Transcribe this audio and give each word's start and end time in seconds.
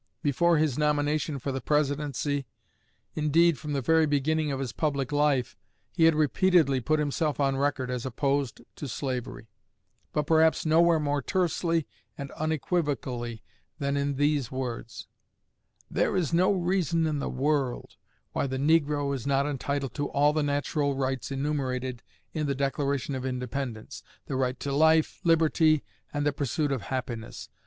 Before 0.23 0.57
his 0.57 0.79
nomination 0.79 1.37
for 1.37 1.51
the 1.51 1.61
Presidency 1.61 2.47
indeed, 3.13 3.59
from 3.59 3.73
the 3.73 3.83
very 3.83 4.07
beginning 4.07 4.51
of 4.51 4.59
his 4.59 4.71
public 4.73 5.11
life 5.11 5.55
he 5.91 6.05
had 6.05 6.15
repeatedly 6.15 6.79
put 6.81 6.97
himself 6.97 7.39
on 7.39 7.55
record 7.55 7.91
as 7.91 8.03
opposed 8.03 8.61
to 8.77 8.87
slavery, 8.87 9.47
but 10.11 10.25
perhaps 10.25 10.65
nowhere 10.65 10.99
more 10.99 11.21
tersely 11.21 11.85
and 12.17 12.31
unequivocally 12.31 13.43
than 13.77 13.95
in 13.95 14.15
these 14.15 14.51
words: 14.51 15.05
"There 15.87 16.17
is 16.17 16.33
no 16.33 16.51
reason 16.51 17.05
in 17.05 17.19
the 17.19 17.29
world 17.29 17.95
why 18.31 18.47
the 18.47 18.57
negro 18.57 19.13
is 19.13 19.27
not 19.27 19.45
entitled 19.45 19.93
to 19.93 20.07
all 20.09 20.33
the 20.33 20.41
natural 20.41 20.95
rights 20.95 21.31
enumerated 21.31 22.01
in 22.33 22.47
the 22.47 22.55
Declaration 22.55 23.13
of 23.13 23.23
Independence 23.23 24.01
the 24.25 24.35
right 24.35 24.59
to 24.61 24.71
life, 24.73 25.19
liberty, 25.23 25.83
and 26.11 26.25
the 26.25 26.33
pursuit 26.33 26.71
of 26.71 26.81
happiness. 26.81 27.49